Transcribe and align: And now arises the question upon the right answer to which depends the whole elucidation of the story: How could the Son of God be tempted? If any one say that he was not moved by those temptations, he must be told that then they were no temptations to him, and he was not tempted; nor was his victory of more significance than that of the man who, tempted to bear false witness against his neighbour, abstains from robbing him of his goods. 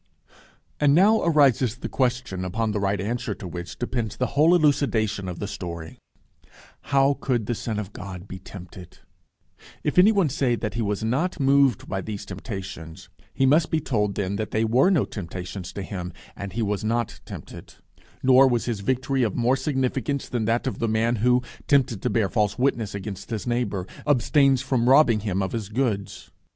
And 0.79 0.95
now 0.95 1.21
arises 1.21 1.75
the 1.75 1.87
question 1.87 2.43
upon 2.43 2.71
the 2.71 2.79
right 2.79 2.99
answer 2.99 3.35
to 3.35 3.47
which 3.47 3.77
depends 3.77 4.17
the 4.17 4.25
whole 4.33 4.55
elucidation 4.55 5.27
of 5.29 5.37
the 5.37 5.45
story: 5.45 5.99
How 6.85 7.13
could 7.21 7.45
the 7.45 7.53
Son 7.53 7.77
of 7.77 7.93
God 7.93 8.27
be 8.27 8.39
tempted? 8.39 8.97
If 9.83 9.99
any 9.99 10.11
one 10.11 10.29
say 10.29 10.55
that 10.55 10.73
he 10.73 10.81
was 10.81 11.03
not 11.03 11.39
moved 11.39 11.87
by 11.87 12.01
those 12.01 12.25
temptations, 12.25 13.09
he 13.31 13.45
must 13.45 13.69
be 13.69 13.79
told 13.79 14.15
that 14.15 14.35
then 14.37 14.47
they 14.49 14.65
were 14.65 14.89
no 14.89 15.05
temptations 15.05 15.71
to 15.73 15.83
him, 15.83 16.13
and 16.35 16.53
he 16.53 16.63
was 16.63 16.83
not 16.83 17.19
tempted; 17.25 17.75
nor 18.23 18.47
was 18.47 18.65
his 18.65 18.79
victory 18.79 19.21
of 19.21 19.35
more 19.35 19.55
significance 19.55 20.27
than 20.27 20.45
that 20.45 20.65
of 20.65 20.79
the 20.79 20.87
man 20.87 21.17
who, 21.17 21.43
tempted 21.67 22.01
to 22.01 22.09
bear 22.09 22.27
false 22.27 22.57
witness 22.57 22.95
against 22.95 23.29
his 23.29 23.45
neighbour, 23.45 23.85
abstains 24.07 24.63
from 24.63 24.89
robbing 24.89 25.19
him 25.19 25.43
of 25.43 25.51
his 25.51 25.69
goods. 25.69 26.31